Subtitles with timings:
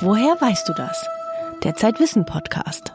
[0.00, 1.06] Woher weißt du das?
[1.64, 2.94] Der Zeitwissen Podcast.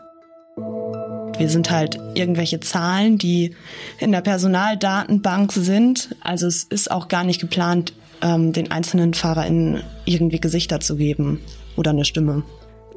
[0.56, 3.56] Wir sind halt irgendwelche Zahlen, die
[3.98, 6.16] in der Personaldatenbank sind.
[6.22, 11.42] Also es ist auch gar nicht geplant, ähm, den einzelnen FahrerInnen irgendwie Gesichter zu geben
[11.76, 12.44] oder eine Stimme.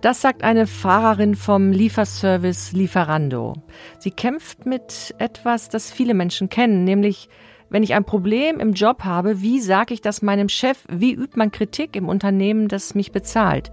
[0.02, 3.54] Das sagt eine Fahrerin vom Lieferservice Lieferando.
[3.98, 7.30] Sie kämpft mit etwas, das viele Menschen kennen, nämlich
[7.70, 10.84] wenn ich ein Problem im Job habe, wie sage ich das meinem Chef?
[10.88, 13.72] Wie übt man Kritik im Unternehmen, das mich bezahlt?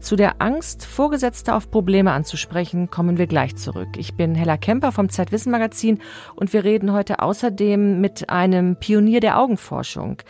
[0.00, 3.88] Zu der Angst, Vorgesetzte auf Probleme anzusprechen, kommen wir gleich zurück.
[3.96, 6.00] Ich bin Hella Kemper vom Zeitwissen Magazin
[6.34, 10.22] und wir reden heute außerdem mit einem Pionier der Augenforschung.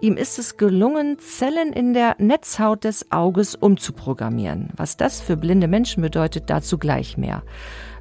[0.00, 4.68] Ihm ist es gelungen, Zellen in der Netzhaut des Auges umzuprogrammieren.
[4.76, 7.42] Was das für blinde Menschen bedeutet, dazu gleich mehr.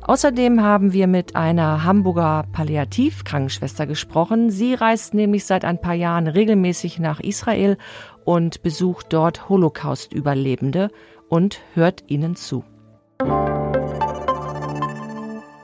[0.07, 4.49] Außerdem haben wir mit einer Hamburger Palliativkrankenschwester gesprochen.
[4.49, 7.77] Sie reist nämlich seit ein paar Jahren regelmäßig nach Israel
[8.23, 10.91] und besucht dort Holocaust-Überlebende
[11.27, 12.63] und hört ihnen zu.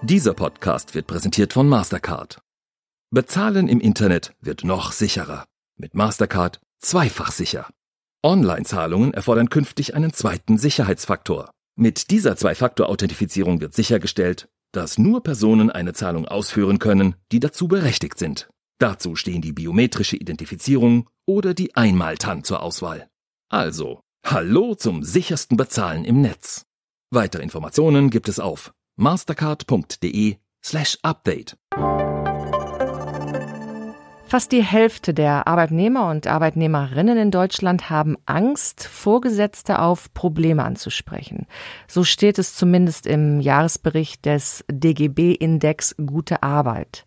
[0.02, 2.42] Dieser Podcast wird präsentiert von Mastercard.
[3.12, 5.45] Bezahlen im Internet wird noch sicherer.
[5.78, 7.70] Mit Mastercard zweifach sicher.
[8.22, 11.53] Online-Zahlungen erfordern künftig einen zweiten Sicherheitsfaktor.
[11.76, 18.20] Mit dieser Zwei-Faktor-Authentifizierung wird sichergestellt, dass nur Personen eine Zahlung ausführen können, die dazu berechtigt
[18.20, 18.50] sind.
[18.80, 23.08] Dazu stehen die biometrische Identifizierung oder die Einmaltan zur Auswahl.
[23.50, 26.66] Also, hallo zum sichersten Bezahlen im Netz.
[27.10, 31.58] Weitere Informationen gibt es auf mastercard.de slash update.
[34.34, 41.45] Fast die Hälfte der Arbeitnehmer und Arbeitnehmerinnen in Deutschland haben Angst, Vorgesetzte auf Probleme anzusprechen.
[41.88, 47.06] So steht es zumindest im Jahresbericht des DGB-Index Gute Arbeit.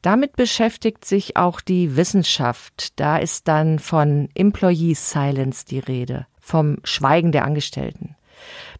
[0.00, 2.98] Damit beschäftigt sich auch die Wissenschaft.
[2.98, 8.16] Da ist dann von Employee Silence die Rede, vom Schweigen der Angestellten.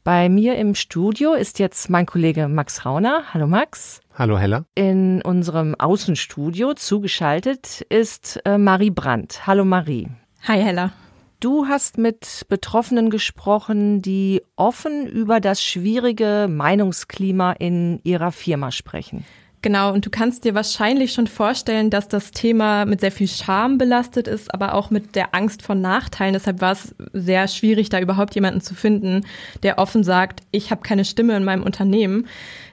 [0.02, 3.24] Bei mir im Studio ist jetzt mein Kollege Max Rauner.
[3.34, 4.00] Hallo Max.
[4.14, 4.66] Hallo Hella.
[4.74, 9.46] In unserem Außenstudio zugeschaltet ist äh, Marie Brandt.
[9.46, 10.08] Hallo Marie.
[10.46, 10.92] Hi Hella.
[11.40, 19.24] Du hast mit Betroffenen gesprochen, die offen über das schwierige Meinungsklima in ihrer Firma sprechen.
[19.62, 23.78] Genau, und du kannst dir wahrscheinlich schon vorstellen, dass das Thema mit sehr viel Scham
[23.78, 26.34] belastet ist, aber auch mit der Angst vor Nachteilen.
[26.34, 29.24] Deshalb war es sehr schwierig, da überhaupt jemanden zu finden,
[29.62, 32.26] der offen sagt, ich habe keine Stimme in meinem Unternehmen.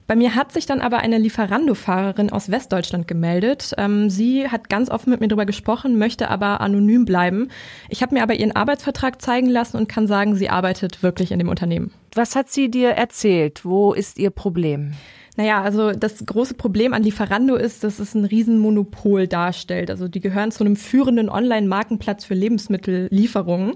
[0.09, 3.75] Bei mir hat sich dann aber eine Lieferando-Fahrerin aus Westdeutschland gemeldet.
[3.77, 7.49] Ähm, sie hat ganz offen mit mir darüber gesprochen, möchte aber anonym bleiben.
[7.89, 11.37] Ich habe mir aber ihren Arbeitsvertrag zeigen lassen und kann sagen, sie arbeitet wirklich in
[11.37, 11.91] dem Unternehmen.
[12.15, 13.63] Was hat sie dir erzählt?
[13.65, 14.93] Wo ist ihr Problem?
[15.37, 19.91] Naja, also das große Problem an Lieferando ist, dass es ein Riesenmonopol darstellt.
[19.91, 23.75] Also die gehören zu einem führenden Online-Markenplatz für Lebensmittellieferungen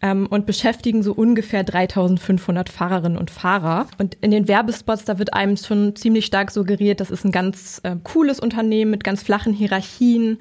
[0.00, 3.86] ähm, und beschäftigen so ungefähr 3500 Fahrerinnen und Fahrer.
[3.98, 7.80] Und in den Werbespots, da wird einem schon ziemlich stark suggeriert, das ist ein ganz
[7.82, 10.38] äh, cooles Unternehmen mit ganz flachen Hierarchien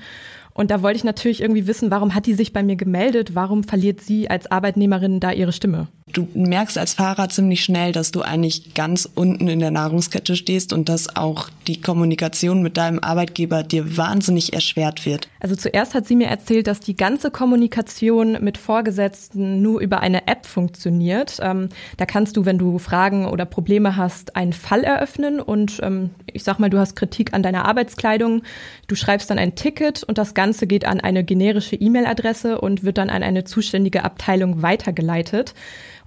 [0.58, 3.36] und da wollte ich natürlich irgendwie wissen, warum hat die sich bei mir gemeldet?
[3.36, 5.88] Warum verliert sie als Arbeitnehmerin da ihre Stimme?
[6.14, 10.74] Du merkst als Fahrer ziemlich schnell, dass du eigentlich ganz unten in der Nahrungskette stehst
[10.74, 15.28] und dass auch die Kommunikation mit deinem Arbeitgeber dir wahnsinnig erschwert wird.
[15.42, 20.28] Also zuerst hat sie mir erzählt, dass die ganze Kommunikation mit Vorgesetzten nur über eine
[20.28, 21.40] App funktioniert.
[21.42, 26.12] Ähm, da kannst du, wenn du Fragen oder Probleme hast, einen Fall eröffnen und ähm,
[26.26, 28.44] ich sag mal, du hast Kritik an deiner Arbeitskleidung,
[28.88, 32.86] du schreibst dann ein Ticket und das Ganze Ganze geht an eine generische E-Mail-Adresse und
[32.86, 35.54] wird dann an eine zuständige Abteilung weitergeleitet.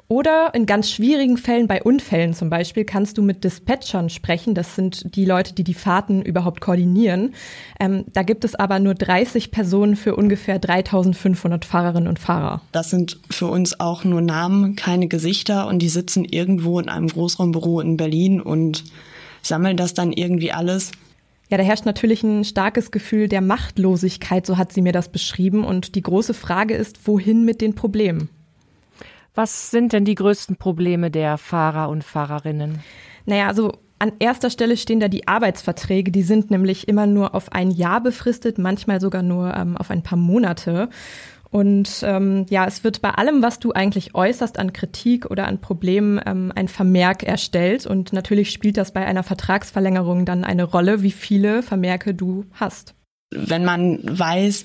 [0.09, 4.55] Oder in ganz schwierigen Fällen, bei Unfällen zum Beispiel, kannst du mit Dispatchern sprechen.
[4.55, 7.35] Das sind die Leute, die die Fahrten überhaupt koordinieren.
[7.79, 12.63] Ähm, da gibt es aber nur 30 Personen für ungefähr 3500 Fahrerinnen und Fahrer.
[12.73, 17.09] Das sind für uns auch nur Namen, keine Gesichter und die sitzen irgendwo in einem
[17.09, 18.85] Großraumbüro in Berlin und
[19.43, 20.93] sammeln das dann irgendwie alles
[21.51, 25.65] ja, da herrscht natürlich ein starkes Gefühl der Machtlosigkeit, so hat sie mir das beschrieben.
[25.65, 28.29] Und die große Frage ist, wohin mit den Problemen?
[29.35, 32.81] Was sind denn die größten Probleme der Fahrer und Fahrerinnen?
[33.27, 36.13] Naja, also an erster Stelle stehen da die Arbeitsverträge.
[36.13, 40.03] Die sind nämlich immer nur auf ein Jahr befristet, manchmal sogar nur ähm, auf ein
[40.03, 40.89] paar Monate.
[41.51, 45.61] Und ähm, ja, es wird bei allem, was du eigentlich äußerst an Kritik oder an
[45.61, 47.87] Problemen, ähm, ein Vermerk erstellt.
[47.87, 52.95] Und natürlich spielt das bei einer Vertragsverlängerung dann eine Rolle, wie viele Vermerke du hast.
[53.33, 54.63] Wenn man weiß,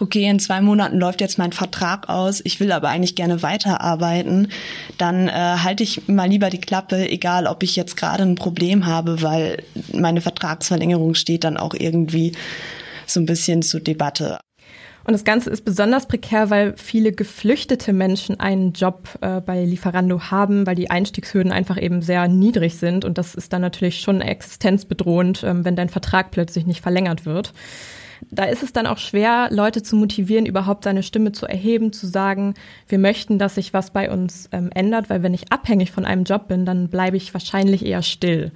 [0.00, 4.48] okay, in zwei Monaten läuft jetzt mein Vertrag aus, ich will aber eigentlich gerne weiterarbeiten,
[4.96, 8.86] dann äh, halte ich mal lieber die Klappe, egal ob ich jetzt gerade ein Problem
[8.86, 9.62] habe, weil
[9.92, 12.32] meine Vertragsverlängerung steht dann auch irgendwie
[13.06, 14.38] so ein bisschen zur Debatte.
[15.08, 20.30] Und das Ganze ist besonders prekär, weil viele geflüchtete Menschen einen Job äh, bei Lieferando
[20.30, 23.06] haben, weil die Einstiegshürden einfach eben sehr niedrig sind.
[23.06, 27.54] Und das ist dann natürlich schon existenzbedrohend, ähm, wenn dein Vertrag plötzlich nicht verlängert wird.
[28.30, 32.06] Da ist es dann auch schwer, Leute zu motivieren, überhaupt seine Stimme zu erheben, zu
[32.06, 32.52] sagen,
[32.86, 36.24] wir möchten, dass sich was bei uns ähm, ändert, weil wenn ich abhängig von einem
[36.24, 38.52] Job bin, dann bleibe ich wahrscheinlich eher still.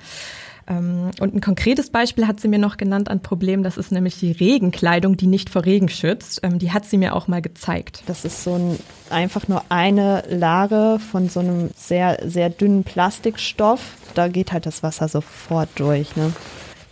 [0.68, 4.18] Ähm, und ein konkretes Beispiel hat sie mir noch genannt an Problem, das ist nämlich
[4.18, 6.40] die Regenkleidung, die nicht vor Regen schützt.
[6.42, 8.02] Ähm, die hat sie mir auch mal gezeigt.
[8.06, 8.78] Das ist so ein,
[9.10, 13.80] einfach nur eine Lage von so einem sehr, sehr dünnen Plastikstoff.
[14.14, 16.16] Da geht halt das Wasser sofort durch.
[16.16, 16.32] Ne?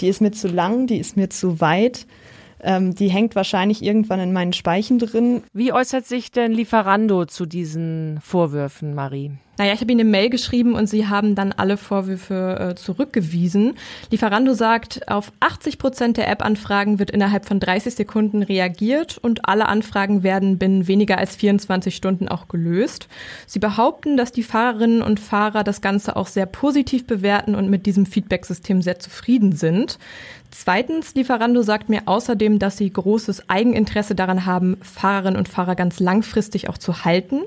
[0.00, 2.06] Die ist mir zu lang, die ist mir zu weit.
[2.62, 5.42] Ähm, die hängt wahrscheinlich irgendwann in meinen Speichen drin.
[5.52, 9.32] Wie äußert sich denn Lieferando zu diesen Vorwürfen, Marie?
[9.60, 13.74] Naja, ich habe Ihnen eine Mail geschrieben und Sie haben dann alle Vorwürfe äh, zurückgewiesen.
[14.10, 19.68] Lieferando sagt, auf 80 Prozent der App-Anfragen wird innerhalb von 30 Sekunden reagiert und alle
[19.68, 23.08] Anfragen werden binnen weniger als 24 Stunden auch gelöst.
[23.46, 27.84] Sie behaupten, dass die Fahrerinnen und Fahrer das Ganze auch sehr positiv bewerten und mit
[27.84, 29.98] diesem Feedback-System sehr zufrieden sind.
[30.50, 36.00] Zweitens, Lieferando sagt mir außerdem, dass sie großes Eigeninteresse daran haben, Fahrerinnen und Fahrer ganz
[36.00, 37.43] langfristig auch zu halten.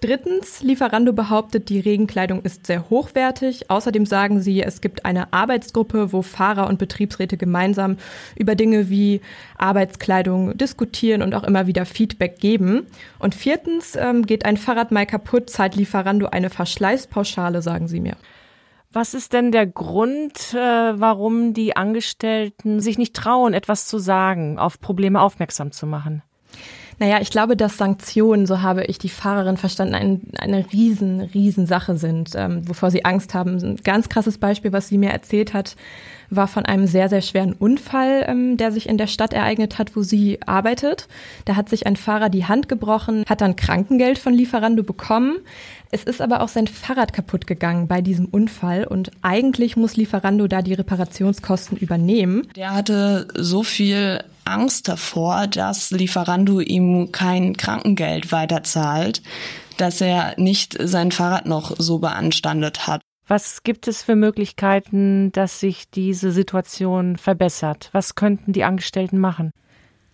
[0.00, 3.70] Drittens, Lieferando behauptet, die Regenkleidung ist sehr hochwertig.
[3.70, 7.96] Außerdem sagen sie, es gibt eine Arbeitsgruppe, wo Fahrer und Betriebsräte gemeinsam
[8.36, 9.22] über Dinge wie
[9.56, 12.86] Arbeitskleidung diskutieren und auch immer wieder Feedback geben.
[13.18, 18.16] Und viertens, ähm, geht ein Fahrrad mal kaputt, zahlt Lieferando eine Verschleißpauschale, sagen sie mir.
[18.94, 24.56] Was ist denn der Grund, äh, warum die Angestellten sich nicht trauen, etwas zu sagen,
[24.56, 26.22] auf Probleme aufmerksam zu machen?
[27.00, 31.66] Naja, ich glaube, dass Sanktionen, so habe ich die Fahrerin verstanden, ein, eine riesen, riesen
[31.66, 33.56] Sache sind, ähm, wovor sie Angst haben.
[33.56, 35.74] Ein ganz krasses Beispiel, was sie mir erzählt hat,
[36.30, 39.96] war von einem sehr, sehr schweren Unfall, ähm, der sich in der Stadt ereignet hat,
[39.96, 41.08] wo sie arbeitet.
[41.46, 45.38] Da hat sich ein Fahrer die Hand gebrochen, hat dann Krankengeld von Lieferando bekommen.
[45.94, 50.48] Es ist aber auch sein Fahrrad kaputt gegangen bei diesem Unfall und eigentlich muss Lieferando
[50.48, 52.48] da die Reparationskosten übernehmen.
[52.56, 59.22] Der hatte so viel Angst davor, dass Lieferando ihm kein Krankengeld weiterzahlt,
[59.76, 63.00] dass er nicht sein Fahrrad noch so beanstandet hat.
[63.28, 67.90] Was gibt es für Möglichkeiten, dass sich diese Situation verbessert?
[67.92, 69.52] Was könnten die Angestellten machen?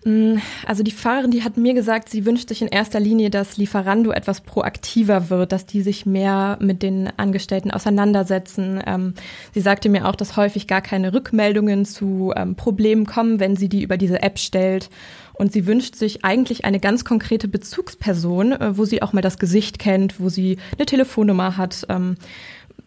[0.05, 0.37] Mm,
[0.67, 4.13] also die Fahrerin, die hat mir gesagt, sie wünscht sich in erster Linie, dass Lieferando
[4.13, 8.83] etwas proaktiver wird, dass die sich mehr mit den Angestellten auseinandersetzen.
[8.87, 9.15] Ähm,
[9.53, 13.69] sie sagte mir auch, dass häufig gar keine Rückmeldungen zu ähm, Problemen kommen, wenn sie
[13.69, 14.89] die über diese App stellt.
[15.35, 19.39] Und sie wünscht sich eigentlich eine ganz konkrete Bezugsperson, äh, wo sie auch mal das
[19.39, 21.87] Gesicht kennt, wo sie eine Telefonnummer hat.
[21.91, 22.17] Ähm,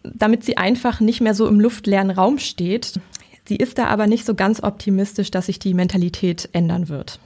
[0.04, 3.00] damit sie einfach nicht mehr so im luftleeren Raum steht.
[3.46, 7.18] Sie ist da aber nicht so ganz optimistisch, dass sich die Mentalität ändern wird.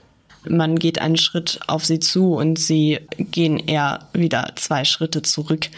[0.48, 5.68] Man geht einen Schritt auf sie zu und sie gehen eher wieder zwei Schritte zurück.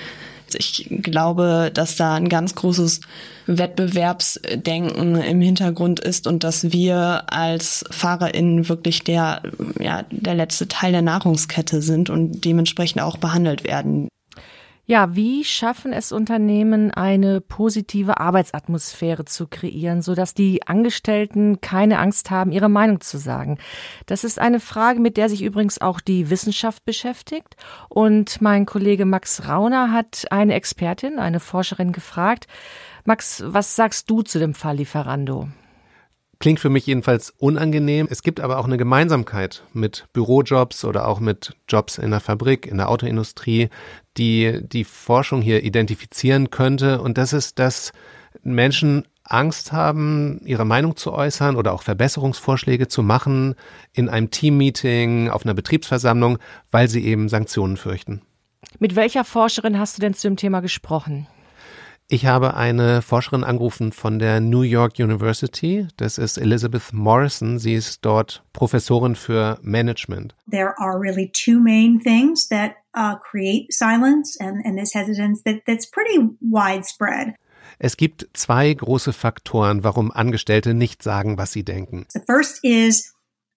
[0.54, 3.00] Ich glaube, dass da ein ganz großes
[3.46, 9.42] Wettbewerbsdenken im Hintergrund ist und dass wir als FahrerInnen wirklich der,
[9.78, 14.08] ja, der letzte Teil der Nahrungskette sind und dementsprechend auch behandelt werden.
[14.90, 22.32] Ja, wie schaffen es Unternehmen, eine positive Arbeitsatmosphäre zu kreieren, sodass die Angestellten keine Angst
[22.32, 23.58] haben, ihre Meinung zu sagen?
[24.06, 27.54] Das ist eine Frage, mit der sich übrigens auch die Wissenschaft beschäftigt.
[27.88, 32.48] Und mein Kollege Max Rauner hat eine Expertin, eine Forscherin gefragt.
[33.04, 35.46] Max, was sagst du zu dem Fall Lieferando?
[36.40, 38.08] Klingt für mich jedenfalls unangenehm.
[38.10, 42.66] Es gibt aber auch eine Gemeinsamkeit mit Bürojobs oder auch mit Jobs in der Fabrik,
[42.66, 43.68] in der Autoindustrie,
[44.16, 47.00] die die Forschung hier identifizieren könnte.
[47.00, 47.92] Und das ist, dass
[48.42, 53.54] Menschen Angst haben, ihre Meinung zu äußern oder auch Verbesserungsvorschläge zu machen
[53.92, 56.38] in einem Teammeeting, auf einer Betriebsversammlung,
[56.70, 58.22] weil sie eben Sanktionen fürchten.
[58.78, 61.26] Mit welcher Forscherin hast du denn zu dem Thema gesprochen?
[62.12, 65.86] Ich habe eine Forscherin angerufen von der New York University.
[65.96, 67.60] Das ist Elizabeth Morrison.
[67.60, 70.34] Sie ist dort Professorin für Management.
[70.50, 75.62] There are really two main things that uh, create silence and, and this hesitance that,
[75.68, 77.36] that's pretty widespread.
[77.78, 82.06] Es gibt zwei große Faktoren, warum Angestellte nicht sagen, was sie denken.
[82.08, 83.09] The first is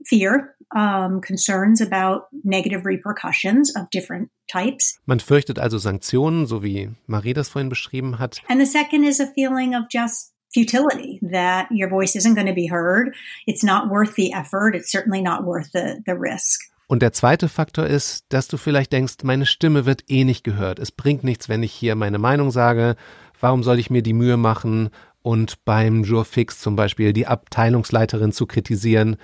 [0.05, 4.99] fear, um, concerns about negative repercussions of different types.
[5.05, 8.41] Man fürchtet also Sanktionen, so wie Marie das vorhin beschrieben hat.
[8.47, 12.53] And the second is a feeling of just futility that your voice isn't going to
[12.53, 13.15] be heard.
[13.47, 14.75] It's not worth the effort.
[14.75, 16.61] It's certainly not worth the, the risk.
[16.87, 20.79] Und der zweite Faktor ist, dass du vielleicht denkst, meine Stimme wird eh nicht gehört.
[20.79, 22.95] Es bringt nichts, wenn ich hier meine Meinung sage.
[23.39, 24.89] Warum soll ich mir die Mühe machen
[25.21, 29.15] und beim Jurfix zum Beispiel die Abteilungsleiterin zu kritisieren?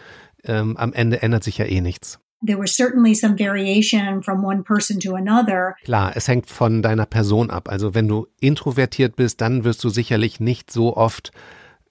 [0.43, 2.19] Ähm, am Ende ändert sich ja eh nichts.
[2.41, 5.75] there was certainly some variation from one person to another.
[5.83, 7.69] Klar, es hängt von deiner Person ab.
[7.69, 11.31] Also wenn du introvertiert bist, dann wirst du sicherlich nicht so oft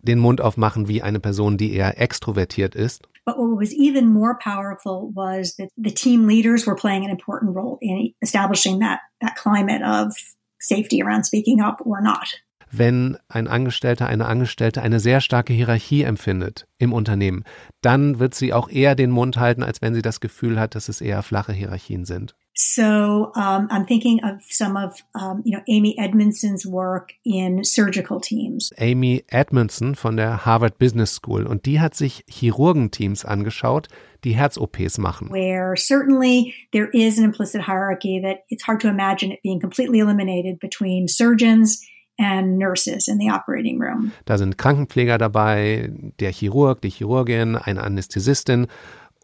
[0.00, 3.06] den Mund aufmachen wie eine Person, die eher extrovertiert ist.
[3.26, 7.54] But what was even more powerful was that the team leaders were playing an important
[7.54, 10.14] role in establishing that, that climate of
[10.60, 12.26] safety around speaking up or not.
[12.70, 17.44] Wenn ein Angestellter, eine Angestellte eine sehr starke Hierarchie empfindet im Unternehmen,
[17.80, 20.88] dann wird sie auch eher den Mund halten, als wenn sie das Gefühl hat, dass
[20.88, 22.34] es eher flache Hierarchien sind.
[22.60, 28.20] So um, I'm thinking of some of um, you know Amy Edmondson's work in surgical
[28.20, 28.72] teams.
[28.80, 33.86] Amy Edmondson von der Harvard Business School und die hat sich Chirurgenteams angeschaut,
[34.24, 35.30] die Herz-OPs machen.
[35.30, 40.00] Where certainly there is an implicit hierarchy that it's hard to imagine it being completely
[40.00, 41.80] eliminated between surgeons
[42.18, 44.12] and nurses in the operating room.
[44.24, 48.66] Da sind Krankenpfleger dabei, der Chirurg, die Chirurgin, eine Anästhesistin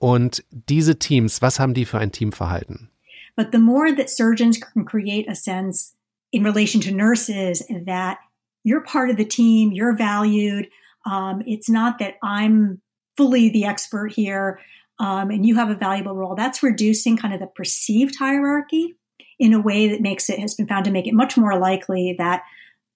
[0.00, 2.90] und diese Teams, was haben die für ein Teamverhalten?
[3.36, 5.94] But the more that surgeons can create a sense
[6.30, 8.18] in relation to nurses that
[8.64, 10.68] you're part of the team, you're valued.
[11.04, 12.80] Um, it's not that I'm
[13.16, 14.60] fully the expert here
[14.98, 16.34] um, and you have a valuable role.
[16.34, 18.96] That's reducing kind of the perceived hierarchy
[19.38, 22.14] in a way that makes it has been found to make it much more likely
[22.18, 22.42] that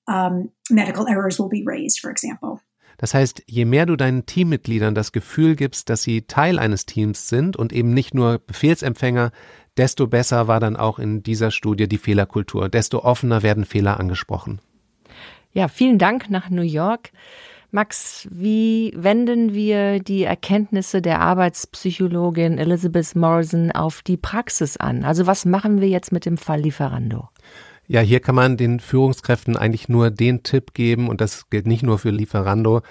[0.09, 2.59] um, medical errors will be raised, for example.
[2.97, 7.29] Das heißt, je mehr du deinen Teammitgliedern das Gefühl gibst, dass sie Teil eines Teams
[7.29, 9.31] sind und eben nicht nur Befehlsempfänger,
[9.77, 14.61] desto besser war dann auch in dieser Studie die Fehlerkultur, desto offener werden Fehler angesprochen.
[15.53, 17.13] Ja, vielen Dank nach New York.
[17.71, 25.05] Max, wie wenden wir die Erkenntnisse der Arbeitspsychologin Elizabeth Morrison auf die Praxis an?
[25.05, 27.29] Also was machen wir jetzt mit dem Fall Lieferando?
[27.91, 31.83] Ja, hier kann man den Führungskräften eigentlich nur den Tipp geben, und das gilt nicht
[31.83, 32.83] nur für Lieferando,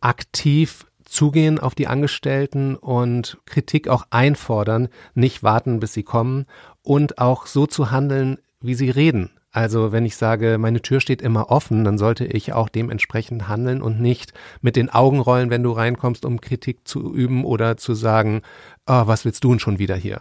[0.00, 6.44] aktiv zugehen auf die Angestellten und Kritik auch einfordern, nicht warten, bis sie kommen
[6.82, 9.30] und auch so zu handeln, wie sie reden.
[9.52, 13.80] Also wenn ich sage, meine Tür steht immer offen, dann sollte ich auch dementsprechend handeln
[13.80, 17.94] und nicht mit den Augen rollen, wenn du reinkommst, um Kritik zu üben oder zu
[17.94, 18.42] sagen,
[18.86, 20.20] oh, was willst du denn schon wieder hier?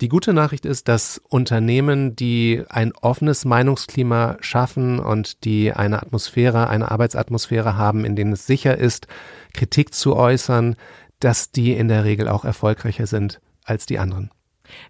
[0.00, 6.70] Die gute Nachricht ist, dass Unternehmen, die ein offenes Meinungsklima schaffen und die eine Atmosphäre,
[6.70, 9.08] eine Arbeitsatmosphäre haben, in denen es sicher ist,
[9.52, 10.76] Kritik zu äußern,
[11.18, 14.30] dass die in der Regel auch erfolgreicher sind als die anderen.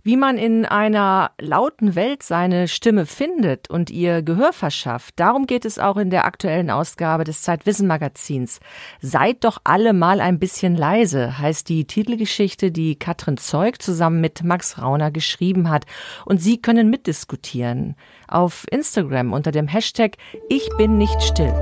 [0.02, 5.64] Wie man in einer lauten Welt seine Stimme findet und ihr Gehör verschafft, darum geht
[5.64, 8.60] es auch in der aktuellen Ausgabe des Zeitwissen Magazins.
[9.00, 14.42] Seid doch alle mal ein bisschen leise, heißt die Titelgeschichte, die Katrin Zeug zusammen mit
[14.44, 15.86] Max Rauner geschrieben hat.
[16.24, 17.96] Und Sie können mitdiskutieren.
[18.28, 20.16] Auf Instagram unter dem Hashtag
[20.48, 21.54] Ich bin nicht still.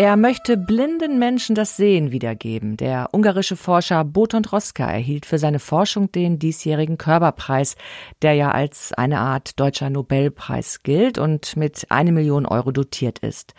[0.00, 2.78] Er möchte blinden Menschen das Sehen wiedergeben.
[2.78, 7.76] Der ungarische Forscher Boton Roska erhielt für seine Forschung den diesjährigen Körperpreis,
[8.22, 13.52] der ja als eine Art deutscher Nobelpreis gilt und mit eine Million Euro dotiert ist.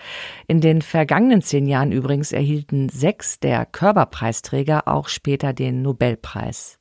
[0.48, 6.80] In den vergangenen zehn Jahren übrigens erhielten sechs der Körperpreisträger auch später den Nobelpreis.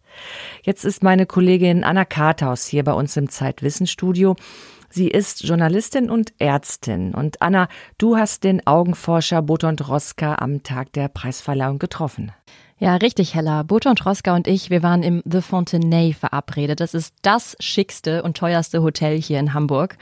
[0.62, 4.36] Jetzt ist meine Kollegin Anna Karthaus hier bei uns im Zeitwissenstudio.
[4.88, 7.14] Sie ist Journalistin und Ärztin.
[7.14, 12.32] Und Anna, du hast den Augenforscher Boton Droska am Tag der Preisverleihung getroffen.
[12.82, 13.62] Ja, richtig, Hella.
[13.62, 16.80] Boton Troska und ich, wir waren im The Fontenay verabredet.
[16.80, 19.98] Das ist das schickste und teuerste Hotel hier in Hamburg.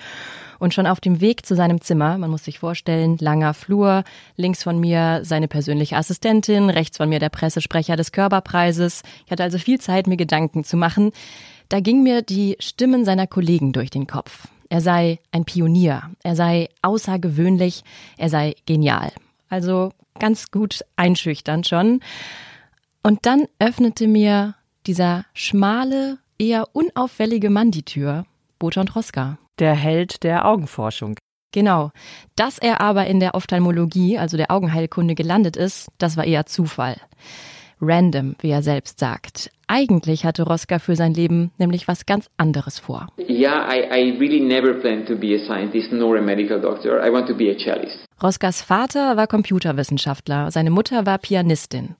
[0.60, 4.04] Und schon auf dem Weg zu seinem Zimmer, man muss sich vorstellen, langer Flur,
[4.36, 9.02] links von mir seine persönliche Assistentin, rechts von mir der Pressesprecher des Körperpreises.
[9.26, 11.10] Ich hatte also viel Zeit, mir Gedanken zu machen.
[11.68, 14.46] Da ging mir die Stimmen seiner Kollegen durch den Kopf.
[14.68, 17.82] Er sei ein Pionier, er sei außergewöhnlich,
[18.18, 19.10] er sei genial.
[19.48, 22.00] Also ganz gut einschüchternd schon.
[23.08, 24.54] Und dann öffnete mir
[24.86, 28.26] dieser schmale, eher unauffällige Mann die Tür,
[28.58, 29.38] Boton Troska.
[29.58, 31.16] Der Held der Augenforschung.
[31.50, 31.90] Genau.
[32.36, 36.96] Dass er aber in der Ophthalmologie, also der Augenheilkunde, gelandet ist, das war eher Zufall
[37.80, 39.50] random, wie er selbst sagt.
[39.68, 43.06] Eigentlich hatte Roska für sein Leben nämlich was ganz anderes vor.
[43.18, 47.02] Yeah, I, I really never planned to be a scientist nor a medical doctor.
[47.02, 48.04] I want to be a cellist.
[48.22, 51.96] Roskas Vater war Computerwissenschaftler, seine Mutter war Pianistin.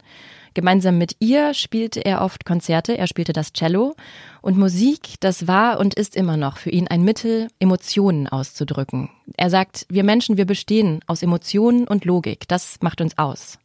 [0.55, 3.95] Gemeinsam mit ihr spielte er oft Konzerte, er spielte das Cello
[4.41, 9.11] und Musik, das war und ist immer noch für ihn ein Mittel, Emotionen auszudrücken.
[9.37, 13.59] Er sagt, wir Menschen, wir bestehen aus Emotionen und Logik, das macht uns aus.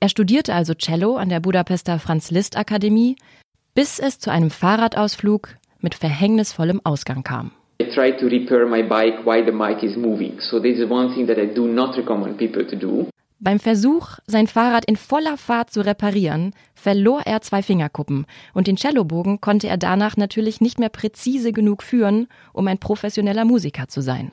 [0.00, 3.16] Er studierte also Cello an der Budapester Franz Liszt Akademie,
[3.74, 7.52] bis es zu einem Fahrradausflug mit verhängnisvollem Ausgang kam.
[7.80, 10.38] I try to repair my bike while the bike is moving.
[10.40, 13.08] So this is one thing that I do not recommend people to do.
[13.44, 18.24] Beim Versuch, sein Fahrrad in voller Fahrt zu reparieren, verlor er zwei Fingerkuppen
[18.54, 23.44] und den Cellobogen konnte er danach natürlich nicht mehr präzise genug führen, um ein professioneller
[23.44, 24.32] Musiker zu sein.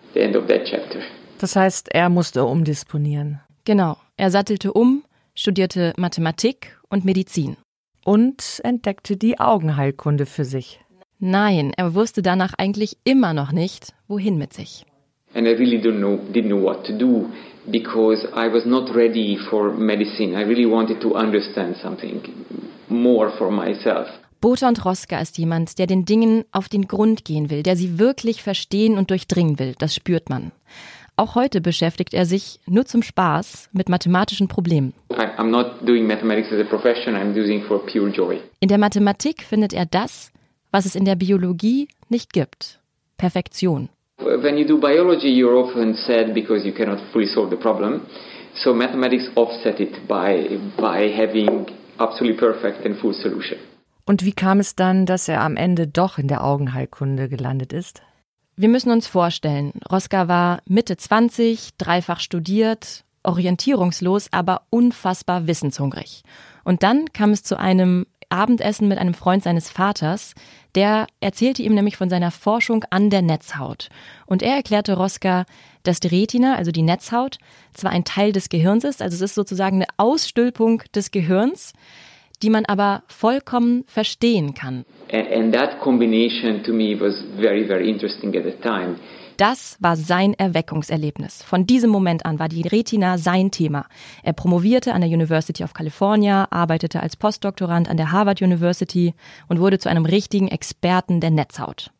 [1.39, 3.41] Das heißt, er musste umdisponieren.
[3.65, 5.03] Genau, er sattelte um,
[5.35, 7.57] studierte Mathematik und Medizin.
[8.05, 10.79] Und entdeckte die Augenheilkunde für sich.
[11.19, 14.85] Nein, er wusste danach eigentlich immer noch nicht, wohin mit sich.
[15.33, 17.29] And I really don't know, didn't know what to do
[17.69, 20.35] because I was not ready for medicine.
[20.35, 22.21] I really wanted to understand something
[22.89, 24.07] more for myself.
[24.41, 28.41] Botond Roska ist jemand, der den Dingen auf den Grund gehen will, der sie wirklich
[28.41, 29.75] verstehen und durchdringen will.
[29.77, 30.51] Das spürt man.
[31.15, 34.93] Auch heute beschäftigt er sich nur zum Spaß mit mathematischen Problemen.
[38.59, 40.31] In der Mathematik findet er das,
[40.71, 42.79] was es in der Biologie nicht gibt.
[43.17, 43.89] Perfektion.
[44.23, 48.01] When you do biology, you're often sad because you cannot fully solve the problem.
[48.53, 53.57] So mathematics offset it by, by having absolutely perfect and full solution.
[54.05, 58.01] Und wie kam es dann, dass er am Ende doch in der Augenheilkunde gelandet ist?
[58.55, 66.23] Wir müssen uns vorstellen, Roska war Mitte 20, dreifach studiert, orientierungslos, aber unfassbar wissenshungrig.
[66.63, 70.33] Und dann kam es zu einem Abendessen mit einem Freund seines Vaters,
[70.75, 73.89] der erzählte ihm nämlich von seiner Forschung an der Netzhaut.
[74.25, 75.45] Und er erklärte Roska,
[75.83, 77.37] dass die Retina, also die Netzhaut,
[77.73, 81.73] zwar ein Teil des Gehirns ist, also es ist sozusagen eine Ausstülpung des Gehirns,
[82.41, 84.85] die man aber vollkommen verstehen kann.
[85.11, 88.95] And, and that combination to me was very, very interesting at the time.
[89.37, 91.43] Das war sein Erweckungserlebnis.
[91.43, 93.85] Von diesem Moment an war die Retina sein Thema.
[94.23, 99.13] Er promovierte an der University of California, arbeitete als Postdoktorand an der Harvard University
[99.47, 101.91] und wurde zu einem richtigen Experten der Netzhaut.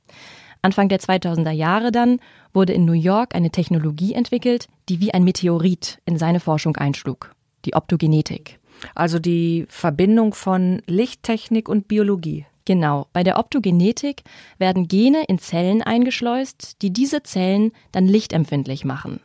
[0.62, 2.20] Anfang der 2000er Jahre dann
[2.54, 7.34] wurde in New York eine Technologie entwickelt, die wie ein Meteorit in seine Forschung einschlug.
[7.66, 8.60] Die Optogenetik.
[8.94, 12.46] Also die Verbindung von Lichttechnik und Biologie.
[12.66, 14.24] Genau, bei der Optogenetik
[14.58, 19.20] werden Gene in Zellen eingeschleust, die diese Zellen dann lichtempfindlich machen.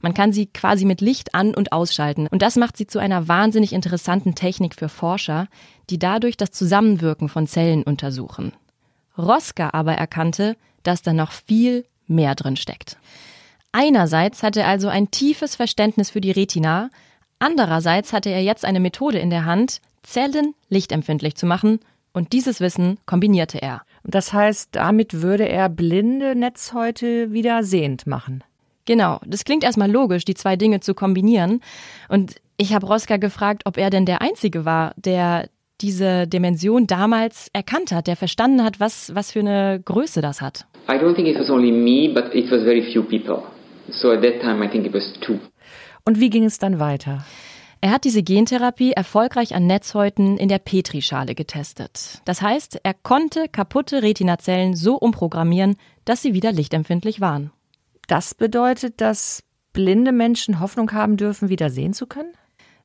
[0.00, 2.26] Man kann sie quasi mit Licht an- und ausschalten.
[2.26, 5.48] Und das macht sie zu einer wahnsinnig interessanten Technik für Forscher,
[5.88, 8.52] die dadurch das Zusammenwirken von Zellen untersuchen.
[9.16, 12.98] Roska aber erkannte, dass da noch viel mehr drin steckt.
[13.72, 16.90] Einerseits hatte er also ein tiefes Verständnis für die Retina,
[17.38, 21.80] andererseits hatte er jetzt eine Methode in der Hand, Zellen lichtempfindlich zu machen
[22.14, 23.82] und dieses Wissen kombinierte er.
[24.04, 28.42] Das heißt, damit würde er blinde Netzhäute wieder sehend machen.
[28.86, 31.60] Genau, das klingt erstmal logisch, die zwei Dinge zu kombinieren.
[32.08, 35.48] Und ich habe Roska gefragt, ob er denn der Einzige war, der
[35.80, 40.66] diese Dimension damals erkannt hat, der verstanden hat, was, was für eine Größe das hat.
[40.88, 43.42] I don't think it was only me, but it was very few people.
[43.90, 45.38] So at that time I think it was two.
[46.04, 47.24] Und wie ging es dann weiter?
[47.84, 52.22] Er hat diese Gentherapie erfolgreich an Netzhäuten in der Petrischale getestet.
[52.24, 57.50] Das heißt, er konnte kaputte Retinazellen so umprogrammieren, dass sie wieder lichtempfindlich waren.
[58.08, 59.42] Das bedeutet, dass
[59.74, 62.32] blinde Menschen Hoffnung haben dürfen, wieder sehen zu können?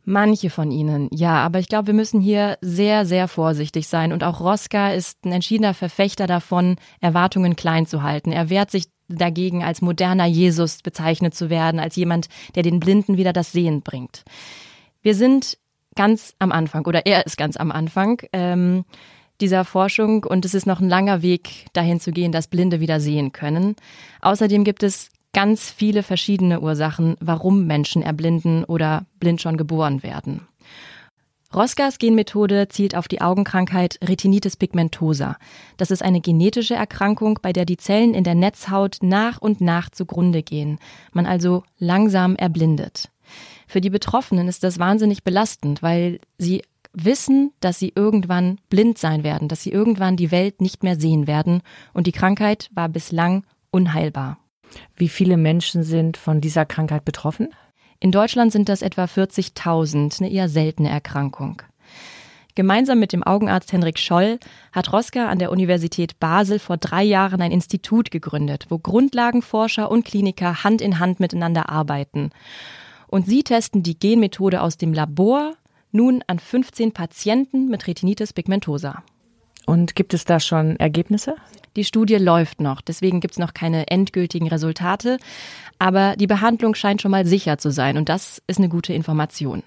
[0.04, 4.12] Manche von ihnen, ja, aber ich glaube, wir müssen hier sehr, sehr vorsichtig sein.
[4.12, 8.34] Und auch Roska ist ein entschiedener Verfechter davon, Erwartungen klein zu halten.
[8.34, 13.16] Er wehrt sich dagegen, als moderner Jesus bezeichnet zu werden, als jemand, der den Blinden
[13.16, 14.26] wieder das Sehen bringt.
[15.02, 15.58] Wir sind
[15.96, 18.86] ganz am Anfang oder er ist ganz am Anfang ähm,
[19.42, 23.00] dieser Forschung und es ist noch ein langer Weg dahin zu gehen, dass Blinde wieder
[23.00, 23.76] sehen können.
[24.22, 30.48] Außerdem gibt es ganz viele verschiedene Ursachen, warum Menschen erblinden oder blind schon geboren werden.
[31.54, 35.38] Roskas Genmethode zielt auf die Augenkrankheit Retinitis pigmentosa.
[35.78, 39.90] Das ist eine genetische Erkrankung, bei der die Zellen in der Netzhaut nach und nach
[39.90, 40.78] zugrunde gehen,
[41.12, 43.10] man also langsam erblindet.
[43.70, 49.24] Für die Betroffenen ist das wahnsinnig belastend, weil sie wissen, dass sie irgendwann blind sein
[49.24, 51.62] werden, dass sie irgendwann die Welt nicht mehr sehen werden
[51.94, 54.40] und die Krankheit war bislang unheilbar.
[54.96, 57.50] Wie viele Menschen sind von dieser Krankheit betroffen?
[58.00, 61.62] In Deutschland sind das etwa 40.000, eine eher seltene Erkrankung.
[62.56, 64.40] Gemeinsam mit dem Augenarzt Henrik Scholl
[64.72, 70.06] hat Roska an der Universität Basel vor drei Jahren ein Institut gegründet, wo Grundlagenforscher und
[70.06, 72.32] Kliniker Hand in Hand miteinander arbeiten.
[73.10, 75.54] Und sie testen die Genmethode aus dem Labor
[75.92, 79.04] nun an 15 Patienten mit Retinitis pigmentosa.
[79.66, 81.36] Und gibt es da schon Ergebnisse?
[81.76, 85.18] Die Studie läuft noch, deswegen gibt es noch keine endgültigen Resultate,
[85.78, 89.64] aber die Behandlung scheint schon mal sicher zu sein und das ist eine gute Information.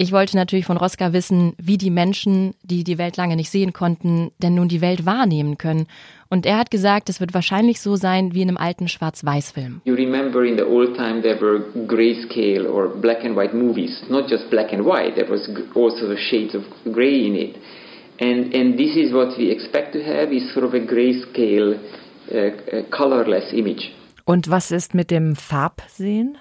[0.00, 3.72] Ich wollte natürlich von Roska wissen, wie die Menschen, die die Welt lange nicht sehen
[3.72, 5.88] konnten, denn nun die Welt wahrnehmen können.
[6.28, 9.80] Und er hat gesagt, es wird wahrscheinlich so sein wie in einem alten Schwarz-Weiß-Film.
[9.84, 14.30] You remember in the old time there were grayscale or black and white movies, not
[14.30, 15.16] just black and white.
[15.16, 17.56] There was also the shades of gray in it,
[18.20, 21.76] and and this is what we expect to have is sort of a grayscale,
[22.30, 23.90] uh, colorless image.
[24.24, 26.38] Und was ist mit dem Farbsehen?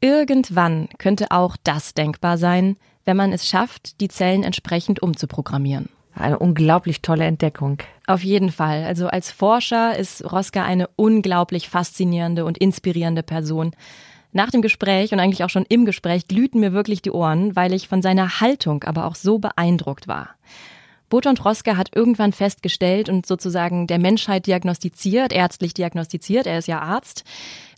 [0.00, 5.90] Irgendwann könnte auch das denkbar sein, wenn man es schafft, die Zellen entsprechend umzuprogrammieren.
[6.14, 7.78] Eine unglaublich tolle Entdeckung.
[8.06, 8.84] Auf jeden Fall.
[8.84, 13.72] Also als Forscher ist Roska eine unglaublich faszinierende und inspirierende Person.
[14.32, 17.72] Nach dem Gespräch und eigentlich auch schon im Gespräch glühten mir wirklich die Ohren, weil
[17.72, 20.30] ich von seiner Haltung aber auch so beeindruckt war.
[21.08, 26.80] Boton Roska hat irgendwann festgestellt und sozusagen der Menschheit diagnostiziert, ärztlich diagnostiziert, er ist ja
[26.80, 27.24] Arzt,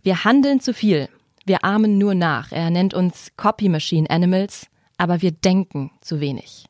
[0.02, 1.08] wir handeln zu viel
[1.44, 2.52] wir ahmen nur nach.
[2.52, 4.66] Er nennt uns Copy Machine Animals,
[4.98, 6.66] aber wir denken zu wenig.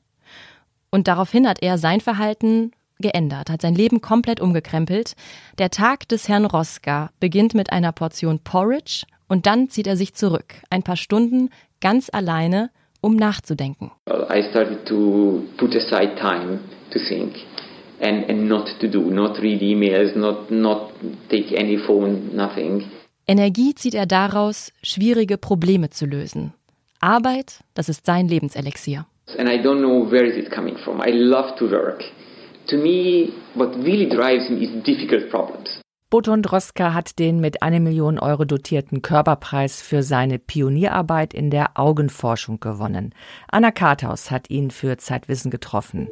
[0.90, 5.14] Und daraufhin hat er sein Verhalten geändert, hat sein Leben komplett umgekrempelt.
[5.58, 10.14] Der Tag des Herrn Roska beginnt mit einer Portion Porridge und dann zieht er sich
[10.14, 13.90] zurück, ein paar Stunden ganz alleine, um nachzudenken.
[14.08, 17.34] I started to put aside time to think
[18.00, 20.92] and, and not to do, not read emails, not, not
[21.28, 22.84] take any phone, nothing.
[23.26, 26.52] Energie zieht er daraus, schwierige Probleme zu lösen.
[27.00, 29.06] Arbeit, das ist sein Lebenselixier.
[29.38, 31.00] And I don't know where is it coming from.
[31.00, 32.02] I love to work.
[32.68, 35.80] To me, what really drives me is difficult problems.
[36.10, 41.78] Boton Droska hat den mit einer Million Euro dotierten Körperpreis für seine Pionierarbeit in der
[41.78, 43.14] Augenforschung gewonnen.
[43.50, 46.10] Anna Karthaus hat ihn für Zeitwissen getroffen.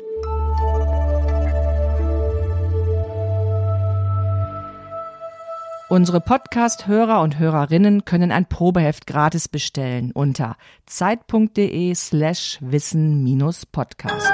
[5.90, 10.54] Unsere Podcast-Hörer und Hörerinnen können ein Probeheft gratis bestellen unter
[10.86, 14.32] zeit.de slash wissen-podcast.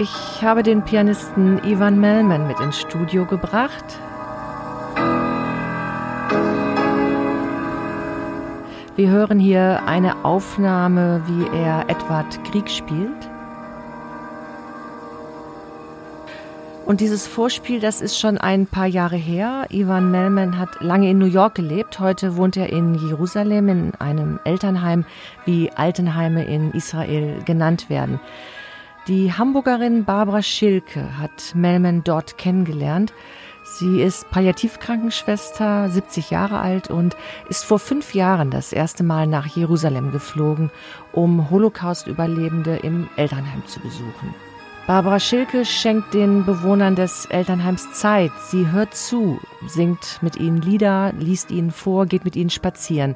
[0.00, 3.84] Ich habe den Pianisten Ivan Melman mit ins Studio gebracht.
[8.96, 13.29] Wir hören hier eine Aufnahme, wie er Edward Krieg spielt.
[16.90, 19.66] Und dieses Vorspiel, das ist schon ein paar Jahre her.
[19.70, 22.00] Ivan Melman hat lange in New York gelebt.
[22.00, 25.04] Heute wohnt er in Jerusalem in einem Elternheim,
[25.44, 28.18] wie Altenheime in Israel genannt werden.
[29.06, 33.12] Die Hamburgerin Barbara Schilke hat Melman dort kennengelernt.
[33.62, 37.16] Sie ist Palliativkrankenschwester, 70 Jahre alt und
[37.48, 40.72] ist vor fünf Jahren das erste Mal nach Jerusalem geflogen,
[41.12, 44.34] um Holocaust-Überlebende im Elternheim zu besuchen.
[44.90, 48.32] Barbara Schilke schenkt den Bewohnern des Elternheims Zeit.
[48.48, 53.14] Sie hört zu, singt mit ihnen Lieder, liest ihnen vor, geht mit ihnen spazieren.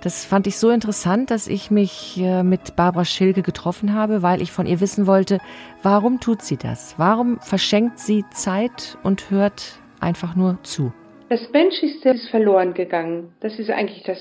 [0.00, 4.40] Das fand ich so interessant, dass ich mich äh, mit Barbara Schilke getroffen habe, weil
[4.40, 5.40] ich von ihr wissen wollte,
[5.82, 6.94] warum tut sie das?
[6.98, 10.92] Warum verschenkt sie Zeit und hört einfach nur zu?
[11.30, 13.32] Das Menschlichste ist verloren gegangen.
[13.40, 14.20] Das ist eigentlich das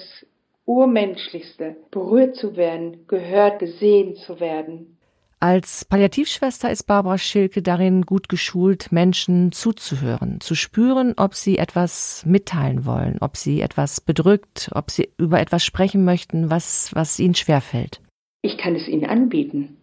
[0.65, 1.75] Urmenschlichste.
[1.91, 4.96] Berührt zu werden, gehört, gesehen zu werden.
[5.39, 12.23] Als Palliativschwester ist Barbara Schilke darin gut geschult, Menschen zuzuhören, zu spüren, ob sie etwas
[12.25, 17.35] mitteilen wollen, ob sie etwas bedrückt, ob sie über etwas sprechen möchten, was, was ihnen
[17.35, 18.01] schwerfällt.
[18.41, 19.77] Ich kann es ihnen anbieten.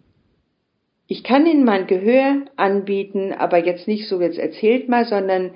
[1.06, 5.52] Ich kann ihnen mein Gehör anbieten, aber jetzt nicht so, jetzt erzählt mal, sondern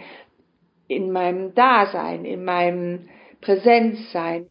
[0.87, 3.09] in meinem Dasein, in meinem
[3.41, 4.47] Präsenzsein.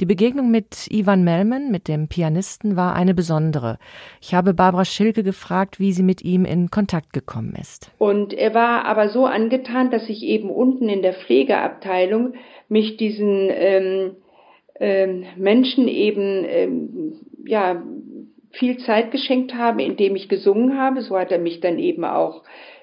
[0.00, 3.78] Die Begegnung mit Ivan Melman, mit dem Pianisten, war eine besondere.
[4.20, 7.90] Ich habe Barbara Schilke gefragt, wie sie mit ihm in Kontakt gekommen ist.
[7.98, 12.34] Und er war aber so angetan, dass ich eben unten in der Pflegeabteilung
[12.68, 14.16] mich diesen ähm,
[14.80, 17.12] ähm, Menschen eben ähm,
[17.46, 17.82] ja
[18.50, 21.02] viel Zeit geschenkt habe, indem ich gesungen habe.
[21.02, 22.42] So hat er mich dann eben auch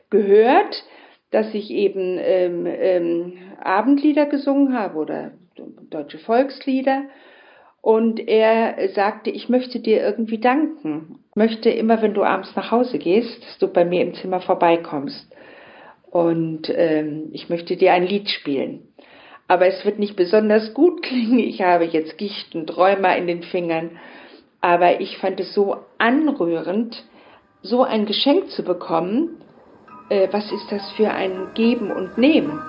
[0.09, 0.83] gehört,
[1.31, 5.31] dass ich eben ähm, ähm, Abendlieder gesungen habe oder
[5.89, 7.03] deutsche Volkslieder.
[7.81, 11.19] Und er sagte, ich möchte dir irgendwie danken.
[11.31, 14.39] Ich möchte immer, wenn du abends nach Hause gehst, dass du bei mir im Zimmer
[14.39, 15.27] vorbeikommst.
[16.11, 18.87] Und ähm, ich möchte dir ein Lied spielen.
[19.47, 21.39] Aber es wird nicht besonders gut klingen.
[21.39, 23.91] Ich habe jetzt Gicht und Rheuma in den Fingern.
[24.59, 27.03] Aber ich fand es so anrührend,
[27.63, 29.41] so ein Geschenk zu bekommen.
[30.09, 32.61] Äh, was ist das für ein Geben und Nehmen?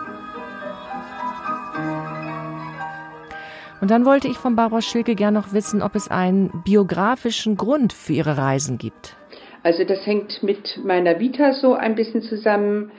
[3.83, 7.93] Und dann wollte ich von Barbara Schilke gern noch wissen, ob es einen biografischen Grund
[7.93, 9.17] für ihre Reisen gibt.
[9.65, 12.93] Also das hängt mit meiner Vita so ein bisschen zusammen.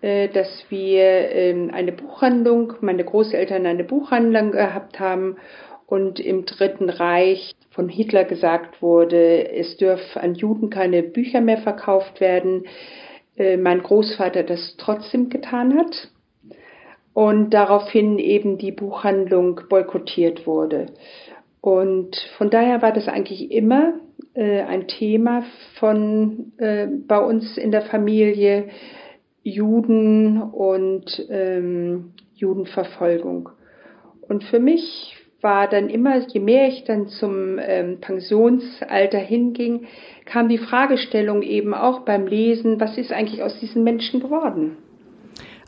[0.00, 5.36] äh, dass wir ähm, eine Buchhandlung, meine Großeltern eine Buchhandlung gehabt haben
[5.86, 11.58] und im Dritten Reich von Hitler gesagt wurde, es dürfe an Juden keine Bücher mehr
[11.58, 12.64] verkauft werden.
[13.36, 16.08] Äh, mein Großvater das trotzdem getan hat
[17.14, 20.86] und daraufhin eben die Buchhandlung boykottiert wurde.
[21.60, 23.94] Und von daher war das eigentlich immer
[24.34, 25.42] äh, ein Thema
[25.78, 28.68] von äh, bei uns in der Familie
[29.42, 33.50] Juden und ähm, Judenverfolgung.
[34.20, 39.86] Und für mich war dann immer, je mehr ich dann zum ähm, Pensionsalter hinging,
[40.26, 44.76] kam die Fragestellung eben auch beim Lesen, was ist eigentlich aus diesen Menschen geworden?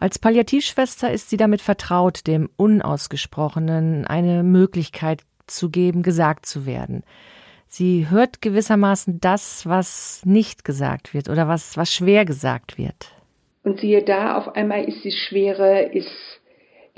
[0.03, 7.05] Als Palliativschwester ist sie damit vertraut, dem Unausgesprochenen eine Möglichkeit zu geben, gesagt zu werden.
[7.69, 13.13] Sie hört gewissermaßen das, was nicht gesagt wird oder was, was schwer gesagt wird.
[13.63, 16.11] Und siehe da, auf einmal ist die Schwere, ist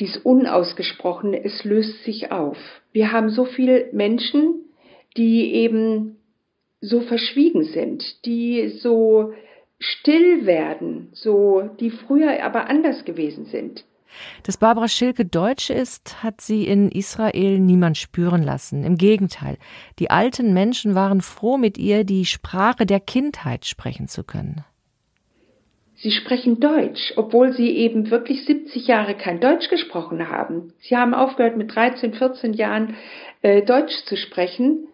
[0.00, 2.56] dies Unausgesprochene, es löst sich auf.
[2.92, 4.64] Wir haben so viele Menschen,
[5.14, 6.16] die eben
[6.80, 9.34] so verschwiegen sind, die so
[9.92, 13.84] still werden, so, die früher aber anders gewesen sind.
[14.44, 18.84] Dass Barbara Schilke Deutsche ist, hat sie in Israel niemand spüren lassen.
[18.84, 19.58] Im Gegenteil,
[19.98, 24.64] die alten Menschen waren froh, mit ihr die Sprache der Kindheit sprechen zu können.
[25.96, 30.72] Sie sprechen Deutsch, obwohl sie eben wirklich 70 Jahre kein Deutsch gesprochen haben.
[30.80, 32.96] Sie haben aufgehört, mit 13, 14 Jahren
[33.42, 34.88] äh, Deutsch zu sprechen.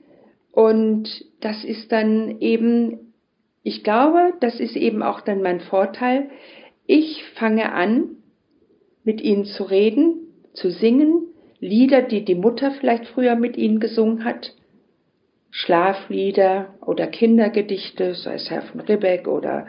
[0.52, 1.08] Und
[1.40, 3.09] das ist dann eben,
[3.62, 6.30] ich glaube, das ist eben auch dann mein Vorteil.
[6.86, 8.16] Ich fange an,
[9.04, 10.16] mit ihnen zu reden,
[10.52, 11.26] zu singen,
[11.60, 14.54] Lieder, die die Mutter vielleicht früher mit ihnen gesungen hat,
[15.50, 19.66] Schlaflieder oder Kindergedichte, sei es Herr von Ribbeck oder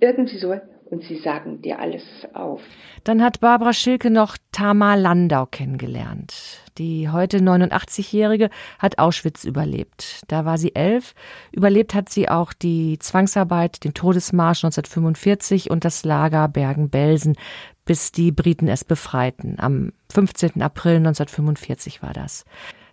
[0.00, 2.62] irgendwie so und sie sagen dir alles auf.
[3.04, 6.34] Dann hat Barbara Schilke noch Tamar Landau kennengelernt.
[6.80, 10.22] Die heute 89-Jährige hat Auschwitz überlebt.
[10.28, 11.14] Da war sie elf.
[11.52, 17.36] Überlebt hat sie auch die Zwangsarbeit, den Todesmarsch 1945 und das Lager Bergen-Belsen,
[17.84, 19.56] bis die Briten es befreiten.
[19.58, 20.62] Am 15.
[20.62, 22.46] April 1945 war das.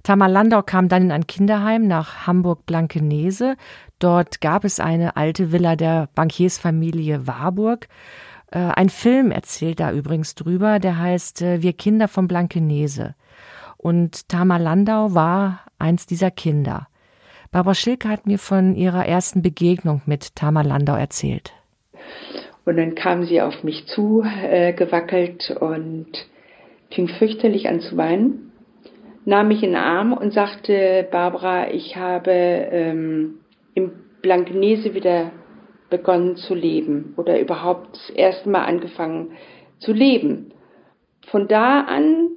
[0.03, 3.55] Tamar Landau kam dann in ein Kinderheim nach Hamburg-Blankenese.
[3.99, 7.87] Dort gab es eine alte Villa der Bankiersfamilie Warburg.
[8.51, 13.15] Äh, ein Film erzählt da übrigens drüber, der heißt äh, Wir Kinder von Blankenese.
[13.77, 16.87] Und Tamar Landau war eins dieser Kinder.
[17.51, 21.53] Barbara Schilke hat mir von ihrer ersten Begegnung mit Tamar Landau erzählt.
[22.65, 26.07] Und dann kam sie auf mich zu, äh, gewackelt und
[26.91, 28.47] fing fürchterlich an zu weinen
[29.27, 33.39] nahm mich in den Arm und sagte, Barbara, ich habe ähm,
[33.73, 35.31] im Blankenese wieder
[35.89, 39.33] begonnen zu leben oder überhaupt das erste Mal angefangen
[39.79, 40.53] zu leben.
[41.27, 42.29] Von da an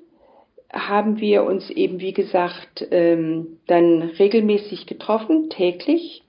[0.73, 6.23] haben wir uns eben, wie gesagt, ähm, dann regelmäßig getroffen, täglich.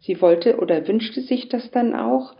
[0.00, 2.34] Sie wollte oder wünschte sich das dann auch.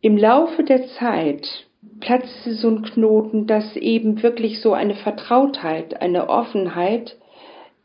[0.00, 1.66] Im Laufe der Zeit
[2.00, 7.16] platzte so ein Knoten, dass eben wirklich so eine Vertrautheit, eine Offenheit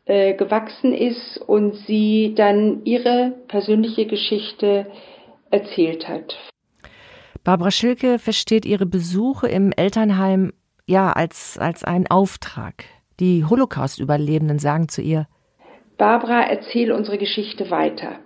[0.06, 4.86] äh, gewachsen ist und sie dann ihre persönliche Geschichte
[5.50, 6.36] erzählt hat.
[7.44, 10.52] Barbara Schilke versteht ihre Besuche im Elternheim
[10.90, 12.84] ja als, als einen Auftrag.
[13.18, 15.26] Die Holocaust-Überlebenden sagen zu ihr,
[15.96, 18.20] Barbara, erzähl unsere Geschichte weiter.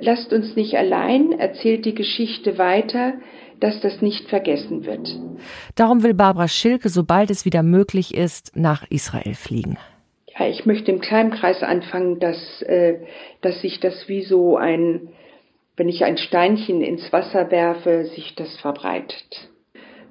[0.00, 3.14] Lasst uns nicht allein, erzählt die Geschichte weiter,
[3.60, 5.08] dass das nicht vergessen wird.
[5.76, 9.78] Darum will Barbara Schilke, sobald es wieder möglich ist, nach Israel fliegen.
[10.38, 12.98] Ja, ich möchte im kleinen Kreis anfangen, dass, äh,
[13.42, 15.10] dass sich das wie so ein,
[15.76, 19.50] wenn ich ein Steinchen ins Wasser werfe, sich das verbreitet.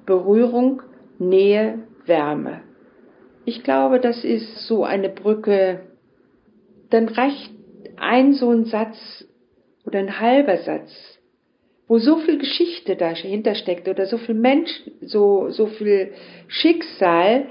[0.06, 0.82] Berührung,
[1.18, 2.62] Nähe, Wärme.
[3.44, 5.80] Ich glaube, das ist so eine Brücke,
[6.90, 7.50] dann reicht
[7.96, 9.24] ein so ein Satz
[9.84, 10.90] oder ein halber Satz,
[11.88, 16.12] wo so viel Geschichte dahinter steckt oder so viel Mensch, so, so viel
[16.48, 17.46] Schicksal,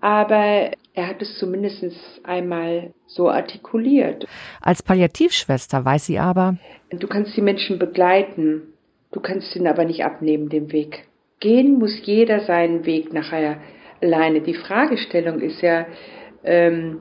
[0.00, 1.84] aber er hat es zumindest
[2.24, 4.26] einmal so artikuliert.
[4.60, 6.56] Als Palliativschwester weiß sie aber,
[6.90, 8.62] du kannst die Menschen begleiten,
[9.12, 11.04] du kannst ihn aber nicht abnehmen, den Weg.
[11.40, 13.58] Gehen muss jeder seinen Weg nachher
[14.00, 14.40] alleine.
[14.40, 15.86] Die Fragestellung ist ja,
[16.44, 17.00] ähm,